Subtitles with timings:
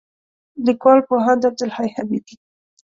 [0.65, 2.35] لیکوال: پوهاند عبدالحی حبیبي